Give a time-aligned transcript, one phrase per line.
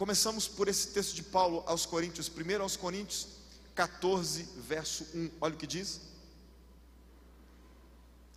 [0.00, 3.26] começamos por esse texto de Paulo aos Coríntios, primeiro aos Coríntios
[3.74, 5.30] 14, verso 1.
[5.38, 6.00] Olha o que diz.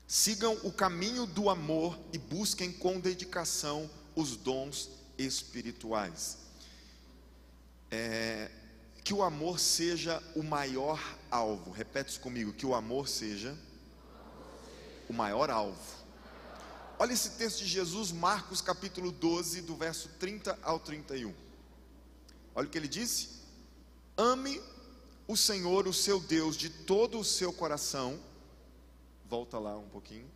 [0.06, 6.38] Sigam o caminho do amor e busquem com dedicação os dons espirituais.
[7.90, 8.52] É,
[9.02, 11.00] que o amor seja o maior
[11.32, 11.72] alvo.
[11.72, 13.58] Repete isso comigo: que o amor seja
[15.08, 16.04] o maior alvo.
[17.00, 21.43] Olha esse texto de Jesus, Marcos capítulo 12, do verso 30 ao 31.
[22.56, 23.30] Olha o que ele disse:
[24.18, 24.62] Ame
[25.28, 28.20] o Senhor, o seu Deus, de todo o seu coração.
[29.30, 30.30] Volta lá um pouquinho.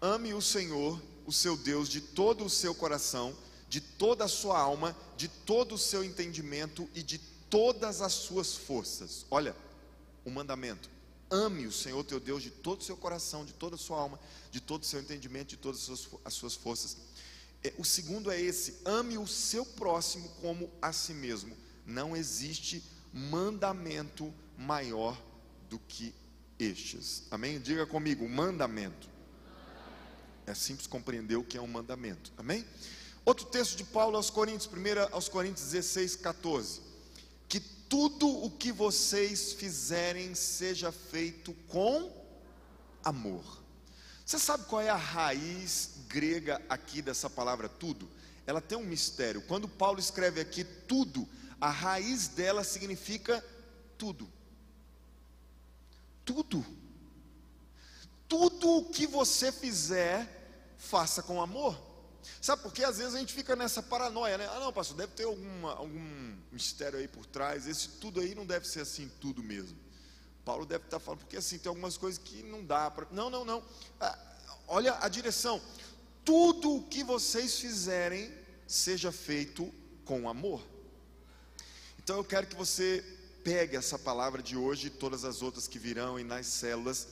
[0.00, 3.34] Ame o Senhor, o seu Deus, de todo o seu coração,
[3.68, 7.18] de toda a sua alma, de todo o seu entendimento e de
[7.50, 9.26] todas as suas forças.
[9.30, 9.56] Olha,
[10.24, 10.90] o mandamento.
[11.28, 14.20] Ame o Senhor teu Deus de todo o seu coração, de toda a sua alma,
[14.52, 16.96] de todo o seu entendimento, de todas as suas, as suas forças.
[17.62, 21.56] É, o segundo é esse: ame o seu próximo como a si mesmo.
[21.84, 25.20] Não existe mandamento maior
[25.68, 26.14] do que
[26.58, 27.24] estes.
[27.30, 27.60] Amém?
[27.60, 29.08] Diga comigo: mandamento.
[30.46, 32.32] É simples compreender o que é um mandamento.
[32.36, 32.64] Amém?
[33.24, 36.86] Outro texto de Paulo aos Coríntios, 1 aos Coríntios 16, 14
[37.88, 42.10] tudo o que vocês fizerem seja feito com
[43.04, 43.62] amor.
[44.24, 48.08] Você sabe qual é a raiz grega aqui dessa palavra tudo?
[48.46, 49.42] Ela tem um mistério.
[49.42, 51.28] Quando Paulo escreve aqui tudo,
[51.60, 53.44] a raiz dela significa
[53.98, 54.26] tudo.
[56.24, 56.64] Tudo.
[58.26, 61.78] Tudo o que você fizer, faça com amor.
[62.40, 62.82] Sabe por quê?
[62.82, 64.48] Às vezes a gente fica nessa paranoia, né?
[64.50, 67.66] Ah, não, pastor, deve ter alguma, algum mistério aí por trás.
[67.66, 69.76] Esse tudo aí não deve ser assim, tudo mesmo.
[70.46, 73.06] Paulo deve estar falando, porque assim, tem algumas coisas que não dá para.
[73.10, 73.62] Não, não, não.
[74.00, 74.18] Ah,
[74.66, 75.60] olha a direção.
[76.26, 78.30] Tudo o que vocês fizerem,
[78.66, 79.72] seja feito
[80.04, 80.60] com amor.
[81.98, 83.02] Então eu quero que você
[83.44, 87.06] pegue essa palavra de hoje e todas as outras que virão e nas células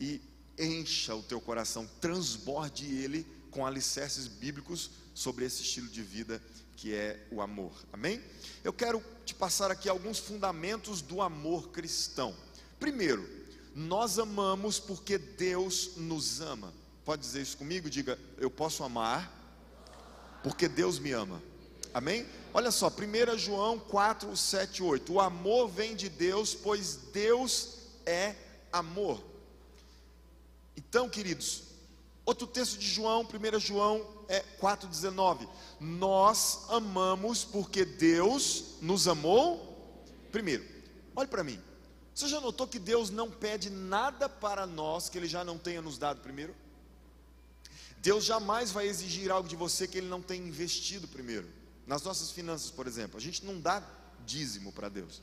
[0.00, 0.20] e
[0.56, 6.40] encha o teu coração, transborde ele com alicerces bíblicos sobre esse estilo de vida
[6.76, 7.72] que é o amor.
[7.92, 8.22] Amém?
[8.62, 12.32] Eu quero te passar aqui alguns fundamentos do amor cristão.
[12.78, 13.28] Primeiro,
[13.74, 16.72] nós amamos porque Deus nos ama.
[17.04, 17.90] Pode dizer isso comigo?
[17.90, 19.30] Diga, eu posso amar
[20.42, 21.42] porque Deus me ama.
[21.94, 22.26] Amém?
[22.54, 25.12] Olha só, 1 João 4, 7, 8.
[25.12, 28.34] O amor vem de Deus, pois Deus é
[28.72, 29.22] amor.
[30.76, 31.72] Então, queridos,
[32.24, 35.48] Outro texto de João, 1 João é 4,19.
[35.80, 40.64] Nós amamos porque Deus nos amou primeiro.
[41.16, 41.60] Olhe para mim.
[42.14, 45.82] Você já notou que Deus não pede nada para nós que Ele já não tenha
[45.82, 46.54] nos dado primeiro?
[48.02, 51.48] Deus jamais vai exigir algo de você que Ele não tenha investido primeiro.
[51.86, 53.80] Nas nossas finanças, por exemplo, a gente não dá
[54.26, 55.22] dízimo para Deus,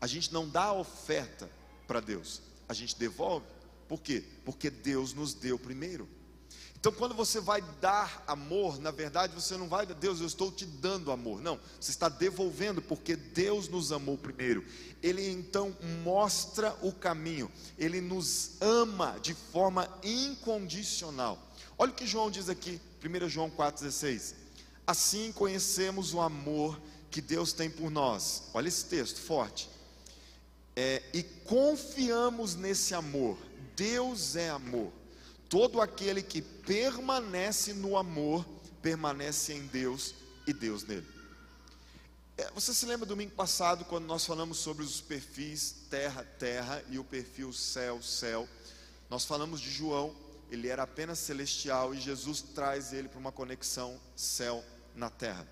[0.00, 1.50] a gente não dá oferta
[1.86, 3.46] para Deus, a gente devolve.
[3.88, 4.24] Por quê?
[4.44, 6.08] Porque Deus nos deu primeiro.
[6.78, 10.64] Então, quando você vai dar amor, na verdade, você não vai, Deus, eu estou te
[10.64, 11.40] dando amor.
[11.40, 14.64] Não, você está devolvendo, porque Deus nos amou primeiro.
[15.02, 21.45] Ele então mostra o caminho, ele nos ama de forma incondicional.
[21.78, 24.34] Olha o que João diz aqui, 1 João 4,16.
[24.86, 28.44] Assim conhecemos o amor que Deus tem por nós.
[28.54, 29.68] Olha esse texto forte.
[30.74, 33.38] É, e confiamos nesse amor.
[33.74, 34.92] Deus é amor.
[35.48, 38.44] Todo aquele que permanece no amor,
[38.82, 40.14] permanece em Deus
[40.46, 41.06] e Deus nele.
[42.38, 46.98] É, você se lembra domingo passado, quando nós falamos sobre os perfis terra, terra e
[46.98, 48.46] o perfil céu, céu?
[49.08, 50.14] Nós falamos de João,
[50.50, 54.64] ele era apenas celestial e Jesus traz ele para uma conexão céu
[54.94, 55.46] na terra.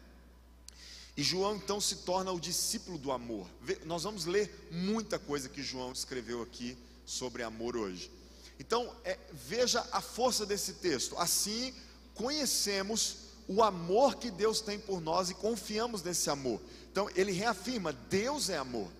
[1.17, 3.49] E João então se torna o discípulo do amor.
[3.85, 8.11] Nós vamos ler muita coisa que João escreveu aqui sobre amor hoje.
[8.59, 11.17] Então, é, veja a força desse texto.
[11.19, 11.75] Assim,
[12.15, 13.17] conhecemos
[13.47, 16.61] o amor que Deus tem por nós e confiamos nesse amor.
[16.91, 18.91] Então, ele reafirma: Deus é amor.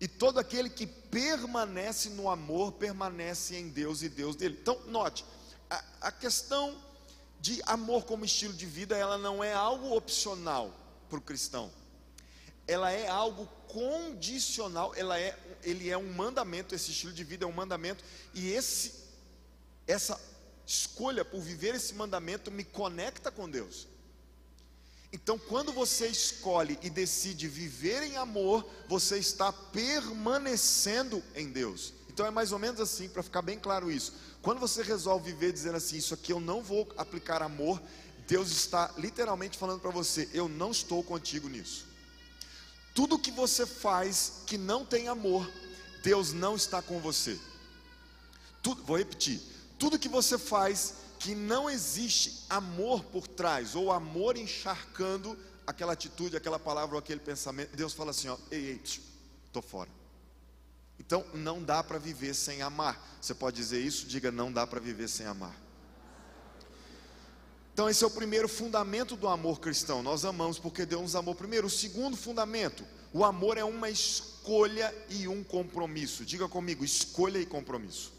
[0.00, 4.56] E todo aquele que permanece no amor, permanece em Deus e Deus dele.
[4.60, 5.24] Então, note,
[6.00, 6.76] a, questão
[7.40, 10.74] de amor como estilo de vida, ela não é algo opcional
[11.08, 11.70] para o cristão.
[12.66, 17.48] Ela é algo condicional, ela é, ele é um mandamento, esse estilo de vida é
[17.48, 19.00] um mandamento, e esse
[19.86, 20.20] essa
[20.66, 23.88] escolha por viver esse mandamento me conecta com Deus.
[25.12, 31.92] Então, quando você escolhe e decide viver em amor, você está permanecendo em Deus.
[32.20, 34.12] Então, é mais ou menos assim, para ficar bem claro isso.
[34.42, 37.80] Quando você resolve viver dizendo assim, isso aqui eu não vou aplicar amor,
[38.28, 41.86] Deus está literalmente falando para você: eu não estou contigo nisso.
[42.94, 45.50] Tudo que você faz que não tem amor,
[46.02, 47.40] Deus não está com você.
[48.62, 49.40] Tudo, vou repetir:
[49.78, 56.36] tudo que você faz que não existe amor por trás, ou amor encharcando aquela atitude,
[56.36, 59.99] aquela palavra ou aquele pensamento, Deus fala assim: ó, ei, ei, estou fora.
[61.10, 63.18] Então não dá para viver sem amar.
[63.20, 64.06] Você pode dizer isso?
[64.06, 65.60] Diga, não dá para viver sem amar.
[67.72, 70.04] Então, esse é o primeiro fundamento do amor cristão.
[70.04, 71.66] Nós amamos porque Deus nos amou primeiro.
[71.66, 76.24] O segundo fundamento, o amor é uma escolha e um compromisso.
[76.24, 78.12] Diga comigo, escolha e compromisso.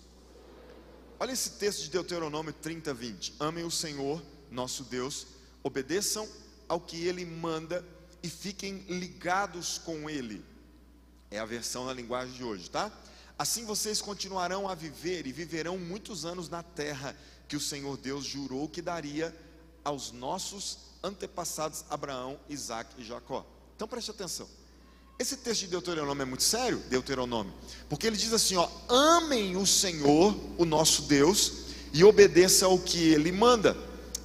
[1.18, 3.36] Olha esse texto de Deuteronômio 30, 20.
[3.40, 5.28] Amem o Senhor, nosso Deus,
[5.64, 6.28] obedeçam
[6.68, 7.86] ao que Ele manda
[8.22, 10.51] e fiquem ligados com Ele.
[11.32, 12.92] É a versão na linguagem de hoje, tá?
[13.40, 17.16] Assim vocês continuarão a viver e viverão muitos anos na terra
[17.48, 19.34] que o Senhor Deus jurou que daria
[19.84, 23.46] aos nossos antepassados Abraão, Isaac e Jacó.
[23.76, 24.48] Então preste atenção.
[25.18, 27.54] Esse texto de Deuteronômio é muito sério, Deuteronômio,
[27.88, 31.54] porque ele diz assim: ó, amem o Senhor, o nosso Deus,
[31.94, 33.78] e obedeçam ao que ele manda,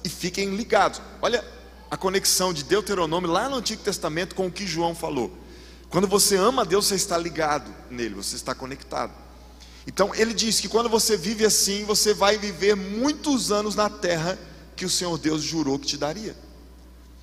[0.03, 1.01] e fiquem ligados.
[1.21, 1.45] Olha
[1.89, 5.46] a conexão de Deuteronômio lá no Antigo Testamento com o que João falou.
[5.89, 9.13] Quando você ama a Deus, você está ligado nele, você está conectado.
[9.85, 14.37] Então ele diz que quando você vive assim, você vai viver muitos anos na terra
[14.75, 16.35] que o Senhor Deus jurou que te daria.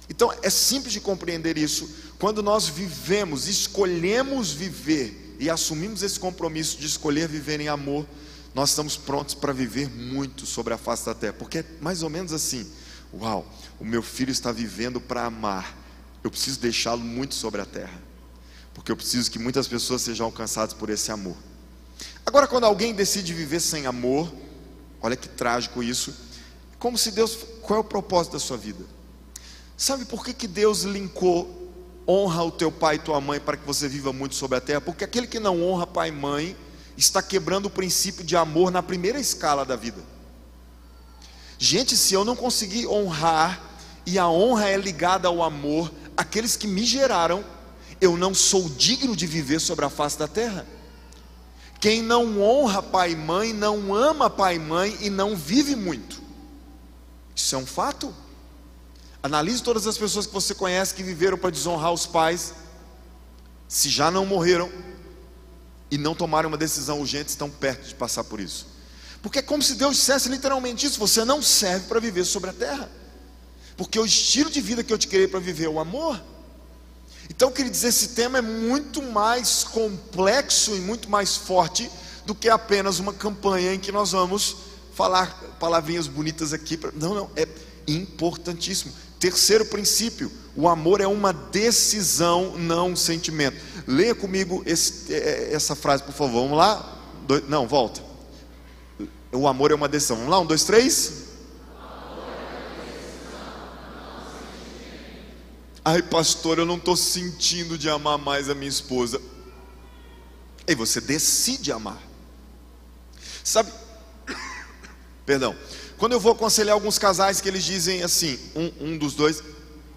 [0.08, 1.88] Então é simples de compreender isso.
[2.18, 8.06] Quando nós vivemos, escolhemos viver e assumimos esse compromisso de escolher viver em amor,
[8.54, 12.08] nós estamos prontos para viver muito sobre a face da terra, porque é mais ou
[12.08, 12.70] menos assim:
[13.12, 13.46] uau,
[13.80, 15.76] o meu filho está vivendo para amar,
[16.22, 18.00] eu preciso deixá-lo muito sobre a terra,
[18.74, 21.36] porque eu preciso que muitas pessoas sejam alcançadas por esse amor.
[22.26, 24.30] Agora, quando alguém decide viver sem amor,
[25.00, 26.14] olha que trágico isso,
[26.78, 28.84] como se Deus, qual é o propósito da sua vida?
[29.76, 31.62] Sabe por que, que Deus linkou
[32.06, 34.80] honra o teu pai e tua mãe para que você viva muito sobre a terra?
[34.80, 36.56] Porque aquele que não honra pai e mãe
[36.96, 40.02] está quebrando o princípio de amor na primeira escala da vida.
[41.58, 43.72] Gente, se eu não conseguir honrar,
[44.06, 47.44] e a honra é ligada ao amor, aqueles que me geraram,
[48.04, 50.66] eu não sou digno de viver sobre a face da terra.
[51.80, 56.22] Quem não honra pai e mãe, não ama pai e mãe e não vive muito.
[57.34, 58.14] Isso é um fato.
[59.22, 62.54] Analise todas as pessoas que você conhece que viveram para desonrar os pais,
[63.66, 64.70] se já não morreram
[65.90, 68.66] e não tomaram uma decisão urgente, estão perto de passar por isso.
[69.22, 72.52] Porque é como se Deus dissesse literalmente isso: você não serve para viver sobre a
[72.52, 72.90] terra,
[73.76, 76.22] porque o estilo de vida que eu te criei para viver é o amor.
[77.36, 81.90] Então, dizer, esse tema é muito mais complexo e muito mais forte
[82.24, 84.56] do que apenas uma campanha em que nós vamos
[84.94, 86.76] falar palavrinhas bonitas aqui.
[86.76, 86.92] Pra...
[86.94, 87.46] Não, não, é
[87.88, 88.92] importantíssimo.
[89.18, 93.56] Terceiro princípio: o amor é uma decisão, não um sentimento.
[93.86, 96.42] Leia comigo esse, é, é, essa frase, por favor.
[96.42, 97.02] Vamos lá?
[97.48, 98.00] Não, volta.
[99.32, 100.16] O amor é uma decisão.
[100.16, 100.40] Vamos lá?
[100.40, 101.23] Um, dois, três.
[105.84, 109.20] Ai, pastor, eu não estou sentindo de amar mais a minha esposa.
[110.66, 112.00] E você decide amar.
[113.42, 113.70] Sabe,
[115.26, 115.54] Perdão.
[115.98, 119.42] Quando eu vou aconselhar alguns casais que eles dizem assim, um, um dos dois,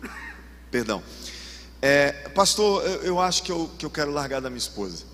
[0.70, 1.02] perdão,
[1.82, 5.06] é, pastor, eu, eu, acho que eu, que eu quero largar da minha esposa.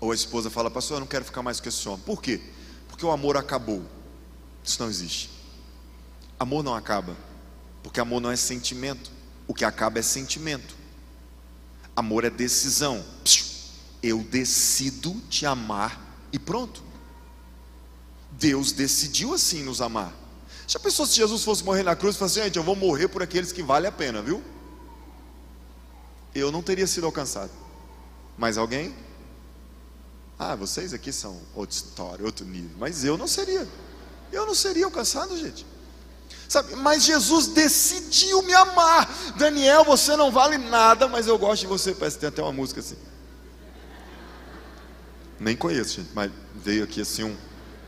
[0.00, 2.02] Ou a esposa fala, pastor, eu não quero ficar mais com esse homem.
[2.04, 2.40] Por quê?
[2.88, 3.82] Porque o amor acabou.
[4.62, 5.30] Isso não existe.
[6.38, 7.16] Amor não acaba.
[7.82, 9.10] Porque amor não é sentimento.
[9.46, 10.74] O que acaba é sentimento.
[11.94, 13.04] Amor é decisão.
[14.02, 16.00] Eu decido te amar
[16.32, 16.82] e pronto.
[18.32, 20.12] Deus decidiu assim nos amar.
[20.66, 23.22] Já pensou se Jesus fosse morrer na cruz e falasse, gente, eu vou morrer por
[23.22, 24.42] aqueles que vale a pena, viu?
[26.34, 27.50] Eu não teria sido alcançado.
[28.36, 28.94] Mais alguém?
[30.38, 32.76] Ah, vocês aqui são outra história, outro nível.
[32.78, 33.68] Mas eu não seria.
[34.32, 35.64] Eu não seria alcançado, gente.
[36.48, 39.08] Sabe, mas Jesus decidiu me amar.
[39.36, 41.94] Daniel, você não vale nada, mas eu gosto de você.
[41.94, 42.96] Parece que tem até uma música assim.
[45.40, 47.36] Nem conheço, gente, mas veio aqui assim um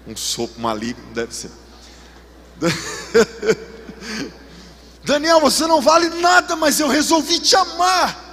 [0.07, 1.51] um sopro maligno, deve ser.
[5.05, 8.25] Daniel, você não vale nada, mas eu resolvi te amar.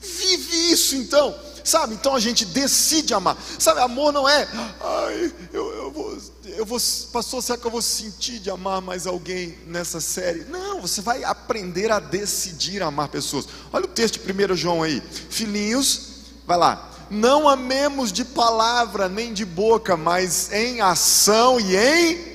[0.00, 1.94] Vive isso então, sabe?
[1.94, 3.80] Então a gente decide amar, sabe?
[3.80, 4.48] Amor não é,
[4.80, 6.18] ai, eu, eu vou,
[6.56, 6.78] eu vou,
[7.12, 10.44] pastor, será que eu vou sentir de amar mais alguém nessa série?
[10.44, 13.46] Não, você vai aprender a decidir amar pessoas.
[13.72, 16.10] Olha o texto de 1 João aí, filhinhos,
[16.46, 22.32] vai lá, não amemos de palavra nem de boca, mas em ação e em.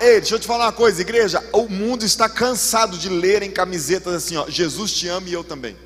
[0.00, 1.44] Ei, deixa eu te falar uma coisa, igreja.
[1.52, 4.48] O mundo está cansado de ler em camisetas assim, ó.
[4.48, 5.76] Jesus te ama e eu também.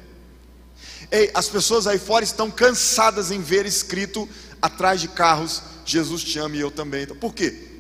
[1.11, 4.29] Ei, as pessoas aí fora estão cansadas em ver escrito
[4.61, 7.05] atrás de carros: Jesus te ama e eu também.
[7.05, 7.71] Então, por quê?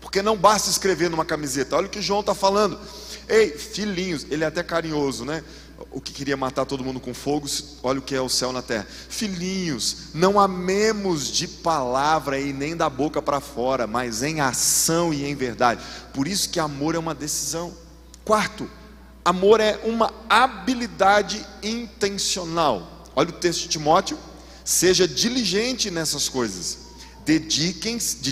[0.00, 1.76] Porque não basta escrever numa camiseta.
[1.76, 2.78] Olha o que João está falando.
[3.28, 5.42] Ei, filhinhos, ele é até carinhoso, né?
[5.90, 7.46] o que queria matar todo mundo com fogo,
[7.82, 8.86] olha o que é o céu na terra.
[9.08, 15.24] Filhinhos, não amemos de palavra e nem da boca para fora, mas em ação e
[15.24, 15.82] em verdade.
[16.12, 17.72] Por isso que amor é uma decisão.
[18.24, 18.68] Quarto,
[19.24, 23.06] amor é uma habilidade intencional.
[23.14, 24.18] Olha o texto de Timóteo,
[24.64, 26.78] seja diligente nessas coisas.
[27.24, 28.24] Dedique-se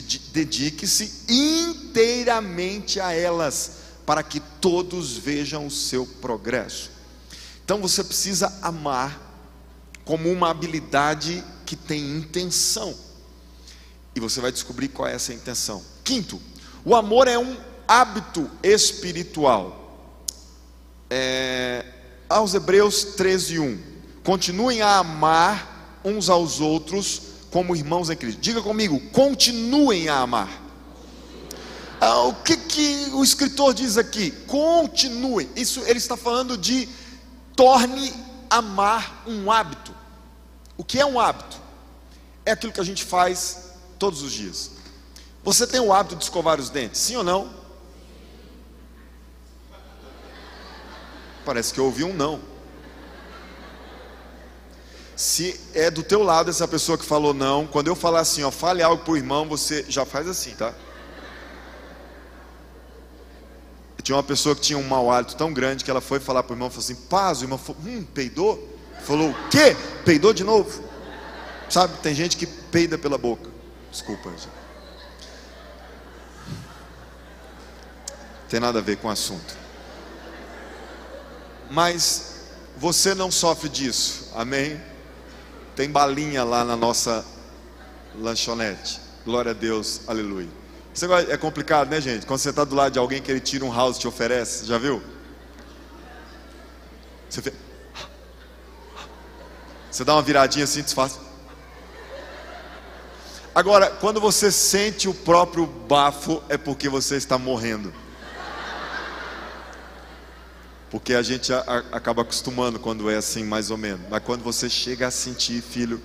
[1.28, 3.72] inteiramente a elas,
[4.04, 6.90] para que todos vejam o seu progresso.
[7.64, 9.28] Então você precisa amar
[10.04, 12.92] como uma habilidade que tem intenção.
[14.14, 15.80] E você vai descobrir qual é essa intenção.
[16.02, 16.40] Quinto,
[16.84, 17.56] o amor é um
[17.86, 19.76] hábito espiritual.
[21.08, 21.84] É,
[22.28, 23.78] aos Hebreus 13, 1.
[24.24, 28.40] Continuem a amar uns aos outros como irmãos em Cristo.
[28.40, 30.48] Diga comigo, continuem a amar.
[32.00, 34.30] Ah, o que, que o escritor diz aqui?
[34.46, 35.50] Continuem.
[35.54, 36.88] Isso ele está falando de
[37.54, 38.12] torne
[38.48, 39.94] amar um hábito.
[40.78, 41.60] O que é um hábito?
[42.46, 44.70] É aquilo que a gente faz todos os dias.
[45.44, 47.52] Você tem o hábito de escovar os dentes, sim ou não?
[51.44, 52.40] Parece que eu ouvi um não.
[55.20, 58.50] Se é do teu lado essa pessoa que falou não, quando eu falar assim, ó,
[58.50, 60.72] fale algo para o irmão, você já faz assim, tá?
[64.02, 66.54] Tinha uma pessoa que tinha um mau hálito tão grande que ela foi falar para
[66.54, 68.66] o irmão, falou assim, paz, o irmão falou, hum, peidou?
[69.02, 69.76] Falou, o quê?
[70.06, 70.82] Peidou de novo?
[71.68, 73.50] Sabe, tem gente que peida pela boca.
[73.92, 74.48] Desculpa, gente.
[78.48, 79.54] Tem nada a ver com o assunto.
[81.70, 82.36] Mas
[82.78, 84.88] você não sofre disso, amém?
[85.80, 87.24] Tem balinha lá na nossa
[88.14, 89.00] lanchonete.
[89.24, 90.50] Glória a Deus, aleluia.
[90.92, 92.26] Isso é complicado, né, gente?
[92.26, 94.66] Quando você está do lado de alguém que ele tira um house e te oferece,
[94.66, 95.02] já viu?
[97.30, 97.54] Você,
[99.90, 101.18] você dá uma viradinha assim, desfaz.
[103.54, 107.90] Agora, quando você sente o próprio bafo, é porque você está morrendo.
[110.90, 114.00] Porque a gente a, a, acaba acostumando quando é assim, mais ou menos.
[114.10, 116.00] Mas quando você chega a sentir, filho.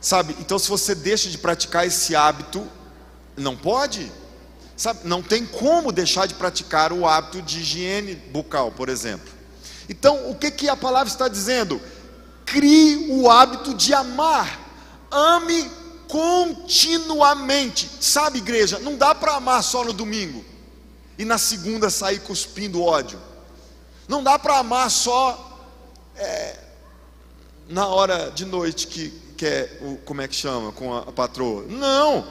[0.00, 2.66] Sabe, então se você deixa de praticar esse hábito,
[3.36, 4.12] não pode.
[4.76, 9.32] Sabe, não tem como deixar de praticar o hábito de higiene bucal, por exemplo.
[9.88, 11.80] Então, o que, que a palavra está dizendo?
[12.44, 14.60] Crie o hábito de amar.
[15.10, 15.70] Ame
[16.08, 17.88] continuamente.
[18.00, 20.44] Sabe, igreja, não dá para amar só no domingo
[21.18, 23.18] e na segunda sair cuspindo ódio.
[24.08, 25.68] Não dá para amar só
[26.16, 26.56] é,
[27.68, 31.64] na hora de noite que quer, é como é que chama, com a, a patroa.
[31.68, 32.24] Não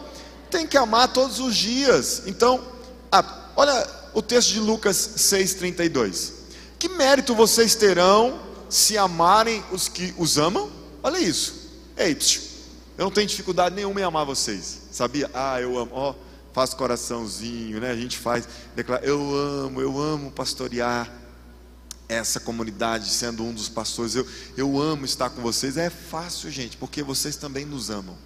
[0.50, 2.24] tem que amar todos os dias.
[2.28, 2.64] Então,
[3.12, 6.32] ah, olha o texto de Lucas 6,32.
[6.78, 8.40] Que mérito vocês terão
[8.70, 10.72] se amarem os que os amam?
[11.02, 11.72] Olha isso.
[11.98, 12.18] Ei,
[12.98, 14.82] eu não tenho dificuldade nenhuma em amar vocês.
[14.92, 15.30] Sabia?
[15.34, 15.92] Ah, eu amo.
[15.94, 16.16] Ó, oh,
[16.54, 17.90] faço coraçãozinho, né?
[17.90, 21.23] A gente faz, declara, eu amo, eu amo pastorear
[22.08, 24.16] essa comunidade, sendo um dos pastores.
[24.16, 25.78] Eu, eu amo estar com vocês.
[25.78, 28.18] É fácil, gente, porque vocês também nos amam.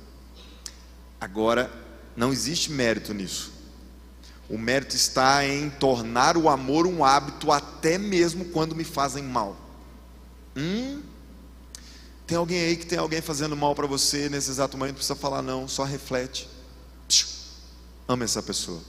[1.19, 1.71] Agora,
[2.15, 3.51] não existe mérito nisso.
[4.49, 9.57] O mérito está em tornar o amor um hábito até mesmo quando me fazem mal.
[10.55, 11.01] Hum?
[12.25, 15.15] Tem alguém aí que tem alguém fazendo mal para você nesse exato momento, não precisa
[15.15, 16.49] falar não, só reflete.
[18.07, 18.81] Ame essa pessoa.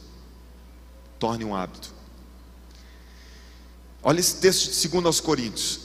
[1.18, 1.97] Torne um hábito.
[4.02, 5.80] Olha esse texto de 2 aos Coríntios.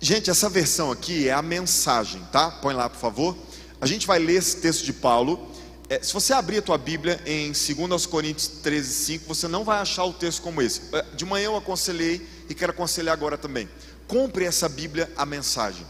[0.00, 2.50] Gente, essa versão aqui é a mensagem, tá?
[2.50, 3.36] Põe lá, por favor.
[3.80, 5.54] A gente vai ler esse texto de Paulo
[5.86, 9.78] é, se você abrir a tua Bíblia em 2 Coríntios 13, 5, você não vai
[9.78, 10.80] achar o texto como esse.
[10.92, 13.68] É, de manhã eu aconselhei e quero aconselhar agora também.
[14.08, 15.86] Compre essa Bíblia, a mensagem.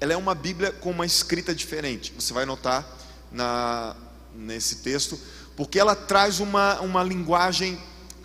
[0.00, 2.12] Ela é uma Bíblia com uma escrita diferente.
[2.18, 2.84] Você vai notar
[3.30, 3.94] na,
[4.34, 5.18] nesse texto,
[5.56, 7.78] porque ela traz uma, uma linguagem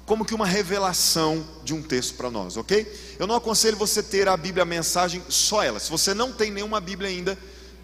[0.05, 3.15] como que uma revelação de um texto para nós, ok?
[3.17, 5.79] Eu não aconselho você ter a Bíblia, a mensagem, só ela.
[5.79, 7.37] Se você não tem nenhuma Bíblia ainda,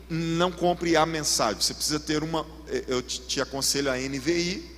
[0.10, 1.62] não compre a mensagem.
[1.62, 4.70] Você precisa ter uma, eh, eu te aconselho a NVI,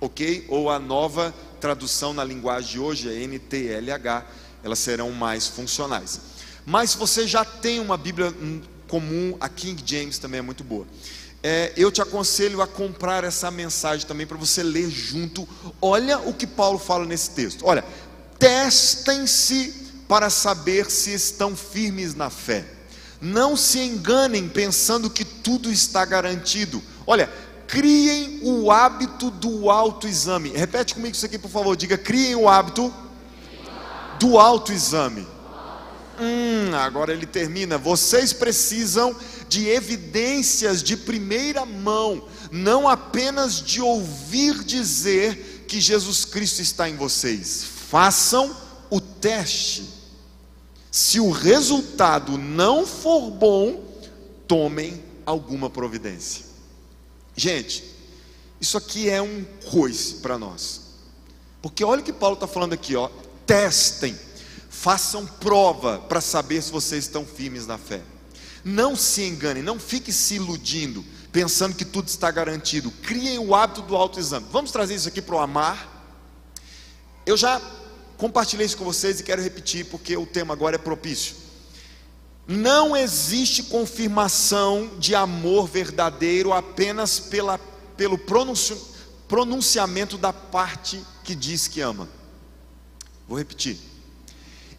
[0.00, 0.46] ok?
[0.48, 4.26] Ou a nova tradução na linguagem de hoje, a NTLH,
[4.64, 6.20] elas serão mais funcionais.
[6.64, 10.64] Mas se você já tem uma Bíblia hum, comum, a King James também é muito
[10.64, 10.86] boa.
[11.42, 15.48] É, eu te aconselho a comprar essa mensagem também para você ler junto.
[15.80, 17.66] Olha o que Paulo fala nesse texto.
[17.66, 17.84] Olha,
[18.38, 22.64] testem-se para saber se estão firmes na fé.
[23.20, 26.82] Não se enganem pensando que tudo está garantido.
[27.06, 27.28] Olha,
[27.66, 30.50] criem o hábito do autoexame.
[30.50, 31.76] Repete comigo isso aqui, por favor.
[31.76, 32.92] Diga: criem o hábito
[34.20, 35.26] do autoexame.
[36.22, 37.76] Hum, agora ele termina.
[37.76, 39.16] Vocês precisam
[39.48, 46.94] de evidências de primeira mão, não apenas de ouvir dizer que Jesus Cristo está em
[46.94, 47.64] vocês.
[47.88, 48.56] Façam
[48.88, 49.84] o teste.
[50.92, 53.82] Se o resultado não for bom,
[54.46, 56.44] tomem alguma providência.
[57.34, 57.82] Gente,
[58.60, 60.82] isso aqui é um coice para nós.
[61.60, 63.08] Porque olha o que Paulo está falando aqui, ó.
[63.44, 64.16] Testem,
[64.82, 68.02] façam prova para saber se vocês estão firmes na fé.
[68.64, 72.90] Não se enganem, não fique se iludindo, pensando que tudo está garantido.
[72.90, 74.44] Criem o hábito do autoexame.
[74.50, 76.04] Vamos trazer isso aqui para o amar.
[77.24, 77.62] Eu já
[78.16, 81.36] compartilhei isso com vocês e quero repetir porque o tema agora é propício.
[82.48, 87.56] Não existe confirmação de amor verdadeiro apenas pela,
[87.96, 88.76] pelo pronunci,
[89.28, 92.08] pronunciamento da parte que diz que ama.
[93.28, 93.91] Vou repetir.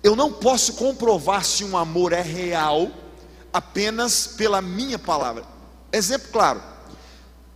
[0.03, 2.91] Eu não posso comprovar se um amor é real
[3.53, 5.45] apenas pela minha palavra.
[5.91, 6.61] Exemplo claro.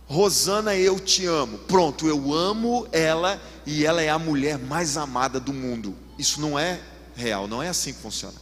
[0.06, 1.58] Rosana, eu te amo.
[1.58, 5.94] Pronto, eu amo ela e ela é a mulher mais amada do mundo.
[6.18, 6.80] Isso não é
[7.14, 8.36] real, não é assim que funciona.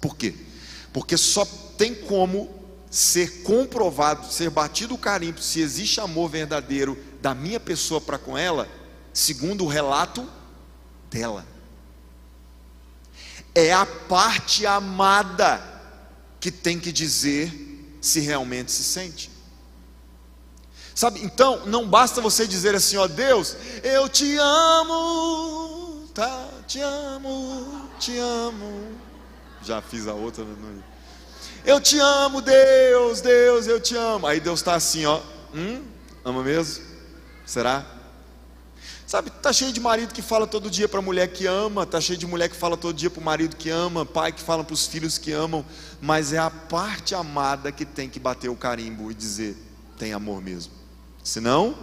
[0.00, 0.34] Por quê?
[0.90, 1.44] Porque só
[1.76, 2.48] tem como
[2.90, 8.38] ser comprovado, ser batido o carimbo se existe amor verdadeiro da minha pessoa para com
[8.38, 8.68] ela,
[9.12, 10.26] segundo o relato
[11.10, 11.53] dela.
[13.54, 15.62] É a parte amada
[16.40, 19.30] que tem que dizer se realmente se sente.
[20.94, 26.48] Sabe, então não basta você dizer assim, ó Deus, eu te amo, tá?
[26.68, 28.96] Te amo, te amo.
[29.62, 30.54] Já fiz a outra, né?
[30.60, 30.84] não.
[31.64, 34.26] Eu te amo, Deus, Deus, eu te amo.
[34.26, 35.20] Aí Deus está assim, ó,
[35.54, 35.82] hum,
[36.24, 36.84] ama mesmo?
[37.46, 37.84] Será?
[39.06, 42.00] Sabe, tá cheio de marido que fala todo dia para a mulher que ama, tá
[42.00, 44.64] cheio de mulher que fala todo dia para o marido que ama, pai que fala
[44.64, 45.64] para os filhos que amam,
[46.00, 49.56] mas é a parte amada que tem que bater o carimbo e dizer
[49.98, 50.72] tem amor mesmo.
[51.22, 51.76] Senão,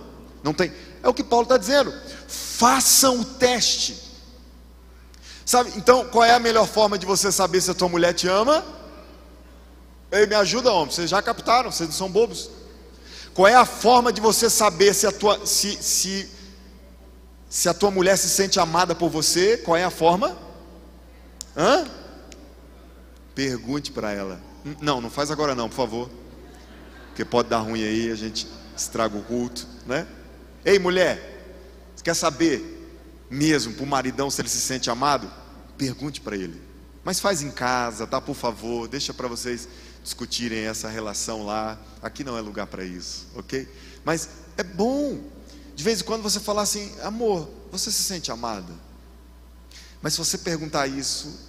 [0.43, 0.71] não tem.
[1.03, 1.93] É o que Paulo está dizendo.
[2.27, 4.11] Façam o teste.
[5.45, 8.27] Sabe, então qual é a melhor forma de você saber se a tua mulher te
[8.27, 8.63] ama?
[10.11, 10.93] Ei, me ajuda, homem.
[10.93, 12.49] Vocês já captaram, vocês não são bobos.
[13.33, 16.29] Qual é a forma de você saber se a tua, se, se,
[17.51, 19.57] se a tua mulher se sente amada por você?
[19.57, 20.37] Qual é a forma?
[21.55, 21.85] Hã?
[23.35, 24.41] Pergunte para ela.
[24.79, 26.09] Não, não faz agora não, por favor.
[27.07, 30.07] Porque pode dar ruim aí, a gente estraga o culto, né?
[30.63, 31.43] Ei, mulher,
[31.93, 32.63] você quer saber
[33.29, 35.29] mesmo para o maridão se ele se sente amado?
[35.77, 36.61] Pergunte para ele.
[37.03, 38.21] Mas faz em casa, tá?
[38.21, 39.67] Por favor, deixa para vocês
[40.01, 41.77] discutirem essa relação lá.
[42.01, 43.67] Aqui não é lugar para isso, ok?
[44.05, 45.19] Mas é bom,
[45.75, 48.73] de vez em quando você falar assim, amor, você se sente amada?
[50.01, 51.39] Mas se você perguntar isso,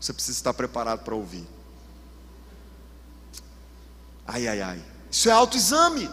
[0.00, 1.46] você precisa estar preparado para ouvir.
[4.26, 4.84] Ai, ai, ai.
[5.10, 6.10] Isso é autoexame.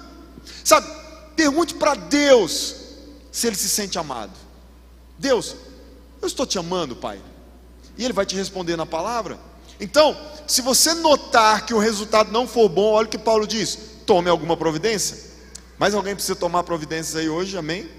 [0.63, 0.87] Sabe,
[1.35, 2.75] pergunte para Deus
[3.31, 4.33] se ele se sente amado.
[5.17, 5.55] Deus,
[6.21, 7.21] eu estou te amando, Pai.
[7.97, 9.39] E ele vai te responder na palavra.
[9.79, 10.15] Então,
[10.47, 14.29] se você notar que o resultado não for bom, olha o que Paulo diz: tome
[14.29, 15.22] alguma providência.
[15.83, 17.89] Mais alguém precisa tomar providências aí hoje, amém?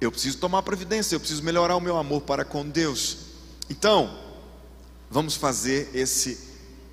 [0.00, 3.18] Eu preciso tomar providência, eu preciso melhorar o meu amor para com Deus.
[3.70, 4.18] Então,
[5.08, 6.36] vamos fazer esse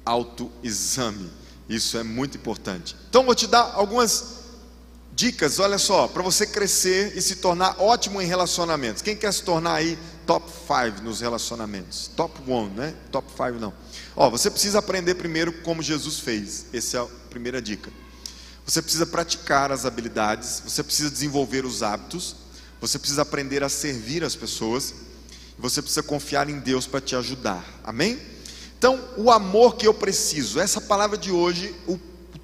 [0.06, 1.32] autoexame.
[1.68, 2.96] Isso é muito importante.
[3.10, 4.42] Então vou te dar algumas
[5.16, 9.02] dicas, olha só, para você crescer e se tornar ótimo em relacionamentos.
[9.02, 12.12] Quem quer se tornar aí top 5 nos relacionamentos?
[12.16, 12.94] Top 1, né?
[13.12, 13.74] Top 5 não.
[14.16, 16.68] Ó, você precisa aprender primeiro como Jesus fez.
[16.72, 18.03] Essa é a primeira dica.
[18.66, 22.36] Você precisa praticar as habilidades, você precisa desenvolver os hábitos,
[22.80, 24.94] você precisa aprender a servir as pessoas,
[25.58, 27.66] você precisa confiar em Deus para te ajudar.
[27.84, 28.20] Amém?
[28.78, 32.00] Então, o amor que eu preciso, essa palavra de hoje, o,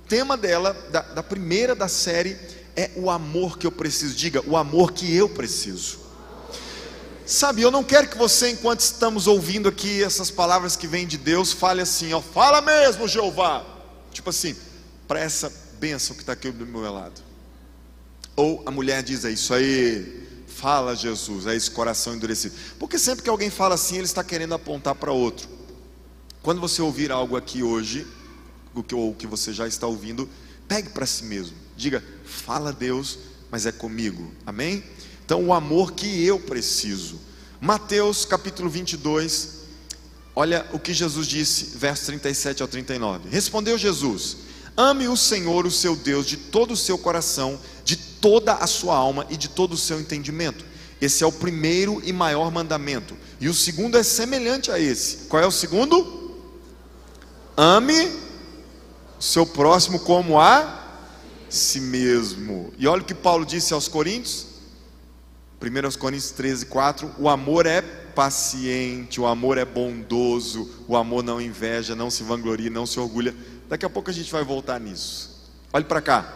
[0.09, 2.35] tema dela, da, da primeira da série,
[2.75, 4.15] é o amor que eu preciso.
[4.15, 5.99] Diga, o amor que eu preciso.
[7.25, 11.15] Sabe, eu não quero que você, enquanto estamos ouvindo aqui essas palavras que vêm de
[11.15, 13.63] Deus, fale assim, ó, fala mesmo, Jeová.
[14.11, 14.55] Tipo assim,
[15.07, 17.21] para essa bênção que está aqui do meu lado.
[18.35, 22.55] Ou a mulher diz, é isso aí, fala Jesus, é esse coração endurecido.
[22.77, 25.47] Porque sempre que alguém fala assim, ele está querendo apontar para outro.
[26.41, 28.05] Quando você ouvir algo aqui hoje,
[28.73, 30.29] o que, o que você já está ouvindo,
[30.67, 31.55] pegue para si mesmo.
[31.75, 33.19] Diga, fala Deus,
[33.51, 34.31] mas é comigo.
[34.45, 34.83] Amém?
[35.25, 37.19] Então, o amor que eu preciso.
[37.61, 39.59] Mateus capítulo 22,
[40.35, 43.29] olha o que Jesus disse, versos 37 ao 39.
[43.29, 44.37] Respondeu Jesus:
[44.79, 48.95] Ame o Senhor, o seu Deus, de todo o seu coração, de toda a sua
[48.95, 50.63] alma e de todo o seu entendimento.
[51.01, 53.13] Esse é o primeiro e maior mandamento.
[53.41, 55.27] E o segundo é semelhante a esse.
[55.27, 56.33] Qual é o segundo?
[57.57, 58.05] Ame
[59.19, 61.03] o seu próximo como a
[61.49, 62.71] si mesmo.
[62.77, 64.45] E olha o que Paulo disse aos Coríntios,
[65.61, 71.41] 1 Coríntios 13, 4: o amor é paciente, o amor é bondoso, o amor não
[71.41, 73.35] inveja, não se vangloria, não se orgulha.
[73.69, 75.29] Daqui a pouco a gente vai voltar nisso.
[75.71, 76.33] Olhe para cá.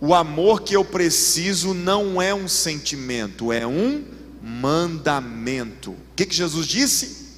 [0.00, 4.04] O amor que eu preciso não é um sentimento, é um
[4.40, 5.90] mandamento.
[5.90, 7.36] O que, que Jesus disse?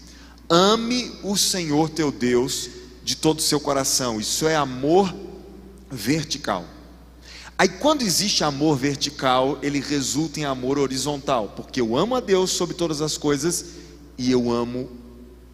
[0.48, 2.68] Ame o Senhor teu Deus
[3.02, 4.20] de todo o seu coração.
[4.20, 5.12] Isso é amor
[5.90, 6.64] vertical.
[7.56, 12.50] Aí quando existe amor vertical, ele resulta em amor horizontal, porque eu amo a Deus
[12.50, 13.64] sobre todas as coisas
[14.18, 14.90] e eu amo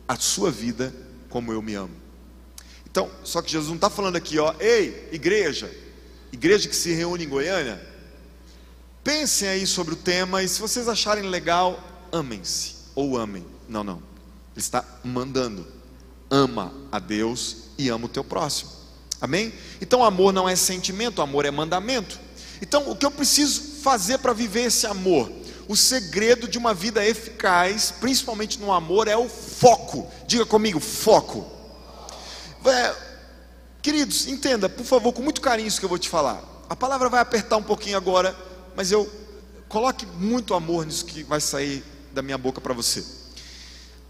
[0.08, 0.92] a sua vida
[1.28, 2.07] como eu me amo.
[2.98, 5.72] Então, só que Jesus não está falando aqui, ó, ei, igreja,
[6.32, 7.80] igreja que se reúne em Goiânia,
[9.04, 11.78] pensem aí sobre o tema e se vocês acharem legal,
[12.10, 13.46] amem-se ou amem.
[13.68, 13.98] Não, não.
[13.98, 14.02] Ele
[14.56, 15.64] está mandando.
[16.28, 18.72] Ama a Deus e ama o teu próximo.
[19.20, 19.54] Amém?
[19.80, 22.18] Então, amor não é sentimento, amor é mandamento.
[22.60, 25.30] Então, o que eu preciso fazer para viver esse amor?
[25.68, 30.10] O segredo de uma vida eficaz, principalmente no amor, é o foco.
[30.26, 31.57] Diga comigo, foco.
[32.70, 32.96] É,
[33.82, 36.42] queridos, entenda, por favor, com muito carinho isso que eu vou te falar.
[36.68, 38.36] A palavra vai apertar um pouquinho agora,
[38.76, 39.10] mas eu
[39.68, 43.04] coloque muito amor nisso que vai sair da minha boca para você.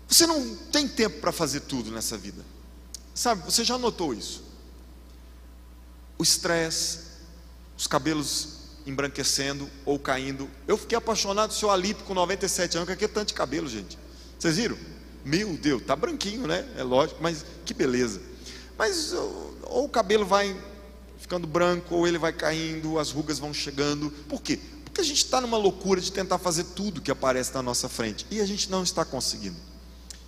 [0.07, 2.45] Você não tem tempo para fazer tudo nessa vida.
[3.15, 4.49] Sabe, você já notou isso?
[6.19, 6.99] o estresse,
[7.77, 10.51] os cabelos embranquecendo ou caindo.
[10.67, 13.97] Eu fiquei apaixonado do seu Alipe com 97 anos, que é tanto de cabelo, gente.
[14.39, 14.77] Vocês viram?
[15.25, 16.67] Meu Deus, tá branquinho, né?
[16.77, 18.21] É lógico, mas que beleza.
[18.79, 20.57] Mas ou o cabelo vai
[21.19, 24.11] ficando branco, ou ele vai caindo, as rugas vão chegando.
[24.29, 24.59] Por quê?
[24.85, 28.25] Porque a gente está numa loucura de tentar fazer tudo que aparece na nossa frente
[28.31, 29.57] e a gente não está conseguindo.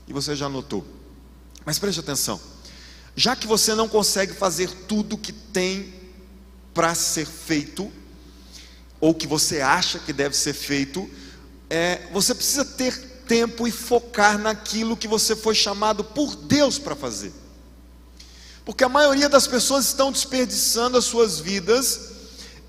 [0.09, 0.85] E você já notou.
[1.65, 2.41] Mas preste atenção
[3.21, 5.93] já que você não consegue fazer tudo que tem
[6.73, 7.91] para ser feito,
[9.01, 11.09] ou que você acha que deve ser feito,
[11.69, 16.97] é, você precisa ter tempo e focar naquilo que você foi chamado por Deus para
[16.97, 17.33] fazer.
[18.65, 22.11] Porque a maioria das pessoas estão desperdiçando as suas vidas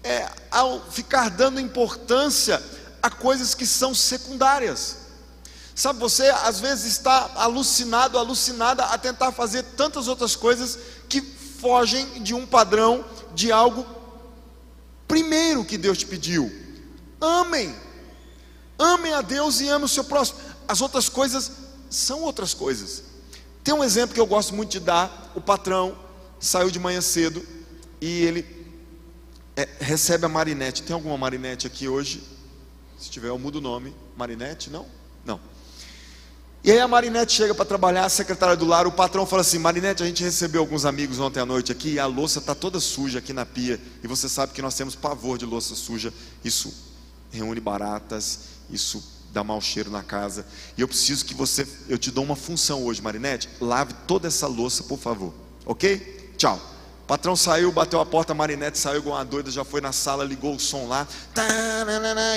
[0.03, 2.61] é, ao ficar dando importância
[3.01, 4.97] a coisas que são secundárias.
[5.75, 10.77] Sabe, você às vezes está alucinado, alucinada a tentar fazer tantas outras coisas
[11.07, 13.85] que fogem de um padrão de algo
[15.07, 16.51] primeiro que Deus te pediu.
[17.19, 17.75] Amem.
[18.77, 20.39] Amem a Deus e amem o seu próximo.
[20.67, 21.51] As outras coisas
[21.89, 23.03] são outras coisas.
[23.63, 25.97] Tem um exemplo que eu gosto muito de dar: o patrão
[26.39, 27.45] saiu de manhã cedo
[27.99, 28.45] e ele
[29.55, 30.83] é, recebe a Marinette.
[30.83, 32.23] Tem alguma Marinette aqui hoje?
[32.97, 33.95] Se tiver, eu mudo o nome.
[34.15, 34.69] Marinette?
[34.69, 34.85] Não?
[35.25, 35.39] Não.
[36.63, 39.57] E aí a Marinette chega para trabalhar, a secretária do lar, o patrão fala assim:
[39.57, 42.79] Marinette, a gente recebeu alguns amigos ontem à noite aqui e a louça está toda
[42.79, 43.79] suja aqui na pia.
[44.03, 46.13] E você sabe que nós temos pavor de louça suja.
[46.43, 46.73] Isso
[47.31, 50.45] reúne baratas, isso dá mau cheiro na casa.
[50.77, 54.47] E eu preciso que você, eu te dou uma função hoje, Marinette, lave toda essa
[54.47, 55.33] louça, por favor.
[55.65, 56.33] Ok?
[56.37, 56.59] Tchau.
[57.07, 60.23] Patrão saiu, bateu a porta, a Marinette saiu igual uma doida, já foi na sala,
[60.23, 61.05] ligou o som lá.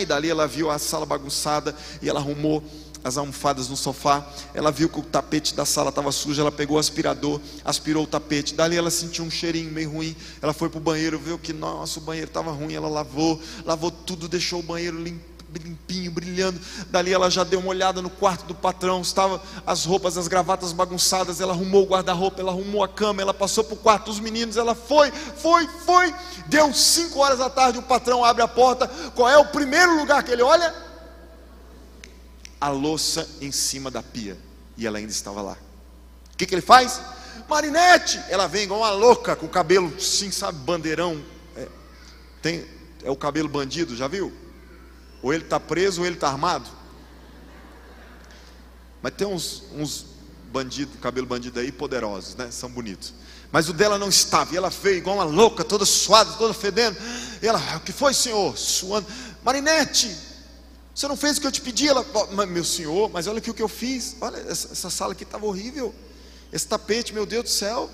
[0.01, 2.63] E dali ela viu a sala bagunçada e ela arrumou
[3.05, 4.27] as almofadas no sofá.
[4.53, 6.41] Ela viu que o tapete da sala estava sujo.
[6.41, 8.55] Ela pegou o aspirador, aspirou o tapete.
[8.55, 10.17] Dali ela sentiu um cheirinho meio ruim.
[10.43, 12.75] Ela foi para o banheiro, viu que nossa, o banheiro estava ruim.
[12.75, 16.61] Ela lavou, lavou tudo, deixou o banheiro limpo limpinho, brilhando.
[16.91, 20.73] Dali ela já deu uma olhada no quarto do patrão, estava as roupas, as gravatas
[20.73, 21.41] bagunçadas.
[21.41, 24.57] Ela arrumou o guarda-roupa, ela arrumou a cama, ela passou para o quarto dos meninos.
[24.57, 26.15] Ela foi, foi, foi.
[26.47, 27.79] Deu cinco horas da tarde.
[27.79, 28.89] O patrão abre a porta.
[29.15, 30.85] Qual é o primeiro lugar que ele olha?
[32.65, 34.39] a louça em cima da pia.
[34.75, 35.59] E ela ainda estava lá.
[36.33, 36.99] O que, que ele faz?
[37.47, 38.19] Marinete!
[38.31, 41.23] Ela vem igual uma louca, com o cabelo sim, sabe, bandeirão.
[41.55, 41.69] É,
[42.41, 42.65] tem,
[43.03, 44.33] é o cabelo bandido, já viu?
[45.25, 46.69] Ou ele está preso ou ele está armado.
[49.01, 50.05] Mas tem uns, uns
[50.53, 52.51] bandidos, cabelo bandido aí, poderosos, né?
[52.51, 53.15] São bonitos.
[53.51, 54.53] Mas o dela não estava.
[54.53, 56.99] E ela veio igual uma louca, toda suada, toda fedendo.
[57.41, 58.55] E ela, o que foi, senhor?
[58.59, 59.07] Suando.
[59.43, 60.15] Marinete,
[60.95, 61.89] você não fez o que eu te pedi?
[61.89, 62.05] Ela,
[62.47, 64.17] meu senhor, mas olha aqui o que eu fiz.
[64.21, 65.95] Olha, essa, essa sala aqui estava horrível.
[66.53, 67.89] Esse tapete, meu Deus do céu.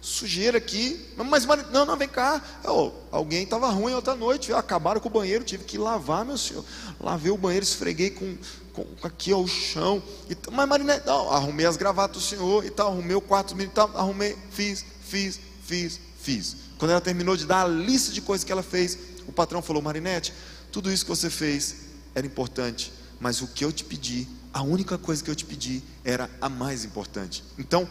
[0.00, 1.12] Sujeira aqui.
[1.16, 2.42] Mas, mas não, não, vem cá.
[2.64, 6.64] Oh, alguém estava ruim outra noite, acabaram com o banheiro, tive que lavar, meu senhor.
[7.00, 8.36] Lavei o banheiro, esfreguei com,
[8.72, 10.02] com aqui ao chão.
[10.28, 13.66] E, mas Marinete, não, arrumei as gravatas do senhor e tal, arrumei o quarto e
[13.68, 16.56] tal, arrumei, fiz, fiz, fiz, fiz.
[16.78, 19.82] Quando ela terminou de dar a lista de coisas que ela fez, o patrão falou:
[19.82, 20.32] Marinete,
[20.70, 21.76] tudo isso que você fez
[22.14, 25.82] era importante, mas o que eu te pedi, a única coisa que eu te pedi
[26.04, 27.44] era a mais importante.
[27.58, 27.88] Então,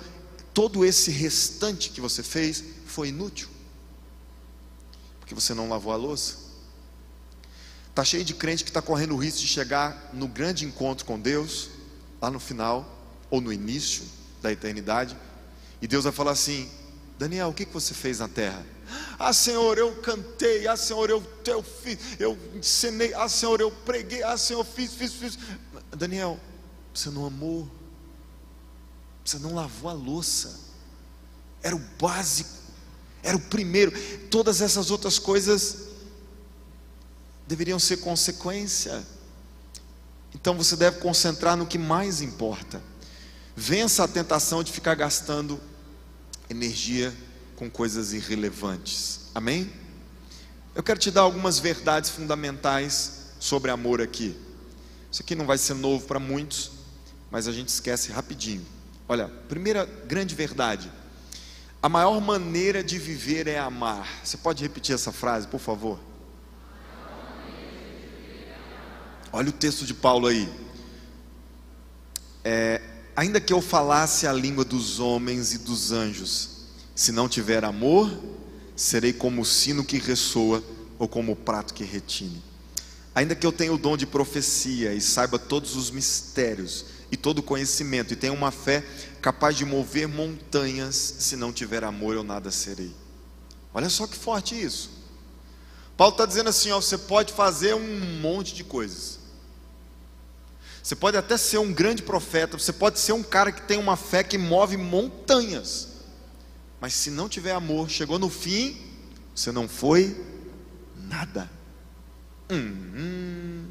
[0.57, 3.47] todo esse restante que você fez foi inútil,
[5.19, 6.37] porque você não lavou a louça.
[7.91, 11.19] Está cheio de crente que está correndo o risco de chegar no grande encontro com
[11.19, 11.69] Deus,
[12.19, 12.91] lá no final,
[13.29, 14.03] ou no início
[14.41, 15.15] da eternidade,
[15.79, 16.67] e Deus vai falar assim:
[17.19, 18.65] Daniel, o que, que você fez na terra?
[19.19, 20.67] Ah, Senhor, eu cantei.
[20.67, 21.99] Ah, Senhor, eu, eu fiz.
[22.17, 23.13] Eu ensinei.
[23.13, 24.23] Ah, Senhor, eu preguei.
[24.23, 25.37] Ah, Senhor, fiz, fiz, fiz.
[25.95, 26.39] Daniel,
[26.91, 27.69] você não amou.
[29.27, 30.57] Você não lavou a louça.
[31.61, 32.49] Era o básico.
[33.21, 33.91] Era o primeiro.
[34.29, 35.89] Todas essas outras coisas
[37.45, 39.05] deveriam ser consequência.
[40.33, 42.81] Então você deve concentrar no que mais importa.
[43.53, 45.59] Vença a tentação de ficar gastando
[46.49, 47.13] energia
[47.57, 49.23] com coisas irrelevantes.
[49.35, 49.69] Amém?
[50.73, 54.37] Eu quero te dar algumas verdades fundamentais sobre amor aqui.
[55.11, 56.71] Isso aqui não vai ser novo para muitos,
[57.29, 58.65] mas a gente esquece rapidinho.
[59.09, 60.91] Olha, primeira grande verdade:
[61.81, 64.19] a maior maneira de viver é amar.
[64.23, 65.99] Você pode repetir essa frase, por favor?
[69.31, 70.49] Olha o texto de Paulo aí.
[72.43, 72.81] É,
[73.15, 76.65] ainda que eu falasse a língua dos homens e dos anjos,
[76.95, 78.11] se não tiver amor,
[78.75, 80.63] serei como o sino que ressoa
[80.97, 82.41] ou como o prato que retine.
[83.13, 87.41] Ainda que eu tenha o dom de profecia e saiba todos os mistérios e todo
[87.41, 88.83] conhecimento, e tenha uma fé
[89.21, 92.93] capaz de mover montanhas, se não tiver amor, eu nada serei.
[93.73, 94.89] Olha só que forte isso.
[95.95, 99.19] Paulo está dizendo assim: ó, você pode fazer um monte de coisas.
[100.81, 103.97] Você pode até ser um grande profeta, você pode ser um cara que tem uma
[103.97, 105.89] fé que move montanhas.
[106.79, 108.77] Mas se não tiver amor, chegou no fim,
[109.35, 110.15] você não foi
[110.95, 111.49] nada.
[112.49, 113.65] Hum, hum.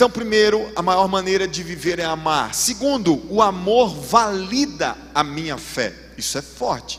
[0.00, 2.54] Então, primeiro, a maior maneira de viver é amar.
[2.54, 5.94] Segundo, o amor valida a minha fé.
[6.16, 6.98] Isso é forte.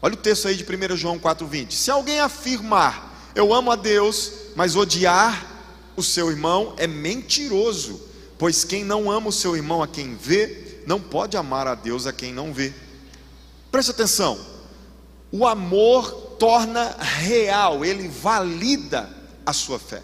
[0.00, 1.72] Olha o texto aí de 1 João 4,20.
[1.72, 5.46] Se alguém afirmar, eu amo a Deus, mas odiar
[5.94, 8.00] o seu irmão é mentiroso,
[8.38, 12.06] pois quem não ama o seu irmão a quem vê, não pode amar a Deus
[12.06, 12.72] a quem não vê.
[13.70, 14.40] Preste atenção.
[15.30, 19.06] O amor torna real, ele valida
[19.44, 20.02] a sua fé.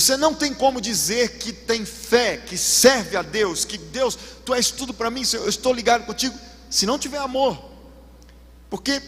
[0.00, 4.54] Você não tem como dizer que tem fé, que serve a Deus, que Deus, tu
[4.54, 6.36] és tudo para mim, eu estou ligado contigo,
[6.70, 7.70] se não tiver amor.
[8.70, 9.02] Porque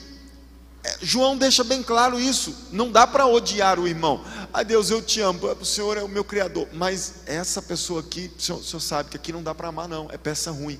[0.84, 4.22] é, João deixa bem claro isso, não dá para odiar o irmão.
[4.52, 8.30] Ai Deus, eu te amo, o Senhor é o meu Criador, mas essa pessoa aqui,
[8.36, 10.78] o Senhor, o senhor sabe que aqui não dá para amar, não, é peça ruim.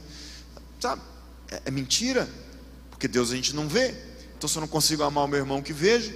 [0.78, 1.00] Sabe,
[1.50, 2.28] é, é mentira,
[2.90, 3.94] porque Deus a gente não vê,
[4.36, 6.12] então se eu não consigo amar o meu irmão que vejo,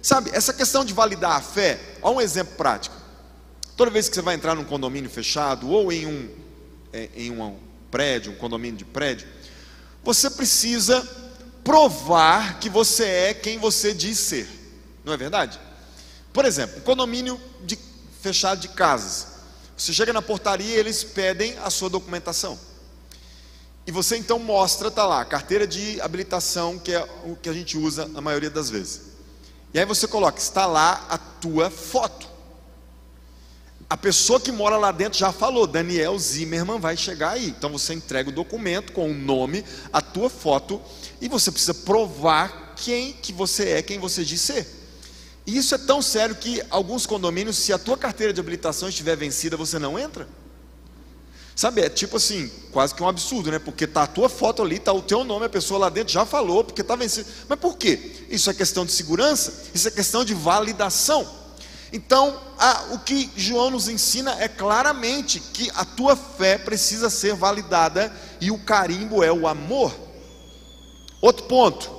[0.00, 3.01] sabe, essa questão de validar a fé, olha um exemplo prático.
[3.76, 6.28] Toda vez que você vai entrar num condomínio fechado ou em um,
[6.92, 7.56] é, em um
[7.90, 9.26] prédio, um condomínio de prédio,
[10.04, 11.02] você precisa
[11.64, 14.48] provar que você é quem você diz ser,
[15.04, 15.58] não é verdade?
[16.32, 17.78] Por exemplo, um condomínio de,
[18.20, 19.28] fechado de casas.
[19.76, 22.58] Você chega na portaria e eles pedem a sua documentação.
[23.86, 27.76] E você então mostra, está lá, carteira de habilitação, que é o que a gente
[27.76, 29.12] usa a maioria das vezes.
[29.74, 32.31] E aí você coloca, está lá a tua foto.
[33.92, 37.48] A pessoa que mora lá dentro já falou, Daniel Zimmermann vai chegar aí.
[37.48, 40.80] Então você entrega o documento com o nome, a tua foto,
[41.20, 44.66] e você precisa provar quem que você é, quem você diz ser.
[45.46, 49.14] E isso é tão sério que alguns condomínios, se a tua carteira de habilitação estiver
[49.14, 50.26] vencida, você não entra.
[51.54, 53.58] Sabe, é tipo assim, quase que um absurdo, né?
[53.58, 56.24] Porque tá a tua foto ali, tá o teu nome, a pessoa lá dentro já
[56.24, 57.28] falou, porque está vencido.
[57.46, 58.24] Mas por quê?
[58.30, 61.41] Isso é questão de segurança, isso é questão de validação.
[61.92, 67.34] Então, a, o que João nos ensina é claramente que a tua fé precisa ser
[67.34, 69.94] validada e o carimbo é o amor.
[71.20, 71.90] Outro ponto,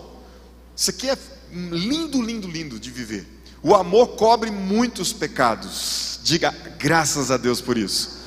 [0.75, 1.17] isso aqui é
[1.51, 3.27] lindo, lindo, lindo de viver.
[3.61, 6.19] O amor cobre muitos pecados.
[6.23, 8.23] Diga graças a Deus por isso.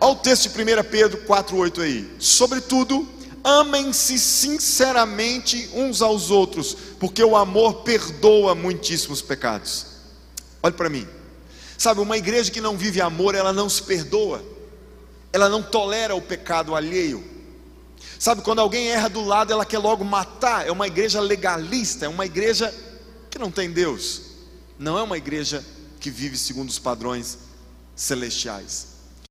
[0.00, 2.14] Olha o texto de 1 Pedro 4,8 aí.
[2.18, 3.08] Sobretudo,
[3.42, 9.91] amem-se sinceramente uns aos outros, porque o amor perdoa muitíssimos pecados.
[10.62, 11.06] Olhe para mim.
[11.76, 14.44] Sabe, uma igreja que não vive amor, ela não se perdoa.
[15.32, 17.24] Ela não tolera o pecado alheio.
[18.18, 20.66] Sabe, quando alguém erra do lado, ela quer logo matar.
[20.66, 22.72] É uma igreja legalista, é uma igreja
[23.28, 24.22] que não tem Deus.
[24.78, 25.64] Não é uma igreja
[25.98, 27.38] que vive segundo os padrões
[27.96, 28.91] celestiais.